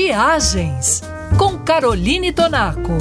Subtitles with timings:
[0.00, 1.02] Viagens
[1.36, 2.92] com Caroline Tonaco.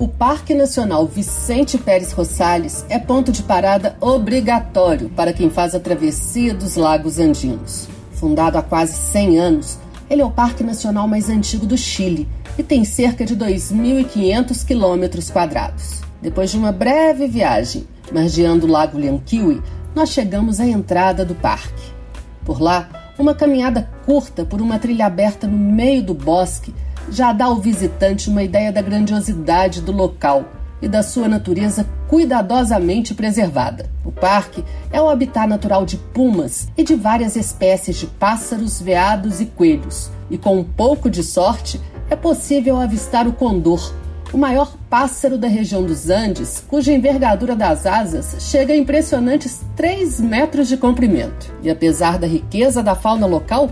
[0.00, 5.78] O Parque Nacional Vicente Pérez Rosales é ponto de parada obrigatório para quem faz a
[5.78, 7.88] travessia dos Lagos Andinos.
[8.10, 9.78] Fundado há quase 100 anos,
[10.10, 12.28] ele é o parque nacional mais antigo do Chile
[12.58, 16.00] e tem cerca de 2.500 quilômetros quadrados.
[16.20, 19.62] Depois de uma breve viagem, margeando o Lago Llanquihue,
[19.94, 21.92] nós chegamos à entrada do parque.
[22.44, 26.74] Por lá, uma caminhada curta por uma trilha aberta no meio do bosque
[27.10, 30.44] já dá ao visitante uma ideia da grandiosidade do local
[30.80, 33.88] e da sua natureza cuidadosamente preservada.
[34.04, 39.40] O parque é o habitat natural de pumas e de várias espécies de pássaros, veados
[39.40, 43.94] e coelhos, e com um pouco de sorte é possível avistar o condor,
[44.32, 50.20] o maior pássaro da região dos Andes, cuja envergadura das asas chega a impressionantes 3
[50.20, 51.52] metros de comprimento.
[51.62, 53.70] E apesar da riqueza da fauna local,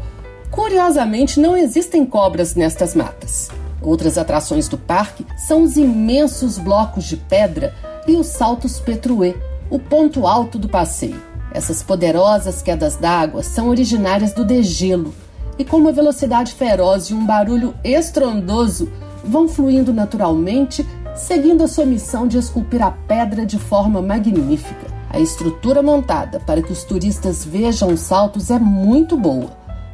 [0.51, 3.49] curiosamente não existem cobras nestas matas.
[3.81, 7.75] Outras atrações do parque são os imensos blocos de pedra
[8.07, 9.35] e os saltos Petruê,
[9.71, 11.23] o ponto alto do passeio.
[11.53, 15.15] Essas poderosas quedas d'água são originárias do degelo
[15.59, 18.91] e, com uma velocidade feroz e um barulho estrondoso,
[19.25, 24.87] vão fluindo naturalmente, seguindo a sua missão de esculpir a pedra de forma magnífica.
[25.11, 29.51] A estrutura montada para que os turistas vejam os saltos é muito boa,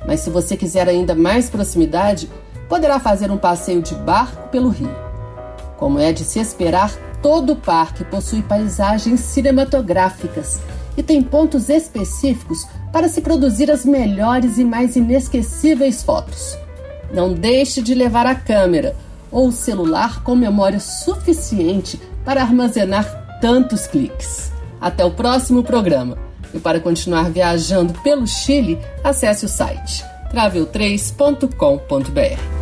[0.06, 2.30] mas se você quiser ainda mais proximidade,
[2.68, 4.94] poderá fazer um passeio de barco pelo rio.
[5.78, 10.60] Como é de se esperar, todo o parque possui paisagens cinematográficas
[10.96, 16.56] e tem pontos específicos para se produzir as melhores e mais inesquecíveis fotos.
[17.12, 18.94] Não deixe de levar a câmera
[19.36, 24.50] ou celular com memória suficiente para armazenar tantos cliques.
[24.80, 26.16] Até o próximo programa.
[26.54, 32.55] E para continuar viajando pelo Chile, acesse o site travel3.com.br.